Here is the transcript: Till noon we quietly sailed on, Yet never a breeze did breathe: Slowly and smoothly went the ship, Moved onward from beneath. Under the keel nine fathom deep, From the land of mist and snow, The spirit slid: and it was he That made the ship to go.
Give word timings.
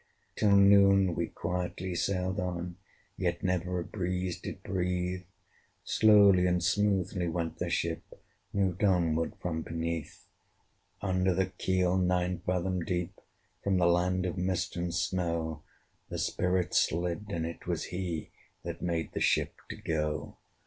Till 0.35 0.55
noon 0.55 1.13
we 1.13 1.27
quietly 1.27 1.93
sailed 1.93 2.39
on, 2.39 2.77
Yet 3.17 3.43
never 3.43 3.79
a 3.81 3.83
breeze 3.83 4.41
did 4.41 4.63
breathe: 4.63 5.25
Slowly 5.83 6.47
and 6.47 6.63
smoothly 6.63 7.27
went 7.29 7.59
the 7.59 7.69
ship, 7.69 8.01
Moved 8.51 8.83
onward 8.83 9.35
from 9.39 9.61
beneath. 9.61 10.25
Under 11.01 11.35
the 11.35 11.45
keel 11.51 11.99
nine 11.99 12.39
fathom 12.39 12.83
deep, 12.83 13.13
From 13.63 13.77
the 13.77 13.85
land 13.85 14.25
of 14.25 14.39
mist 14.39 14.75
and 14.75 14.91
snow, 14.91 15.61
The 16.09 16.17
spirit 16.17 16.73
slid: 16.73 17.27
and 17.29 17.45
it 17.45 17.67
was 17.67 17.83
he 17.93 18.31
That 18.63 18.81
made 18.81 19.11
the 19.13 19.21
ship 19.21 19.53
to 19.69 19.75
go. 19.75 20.37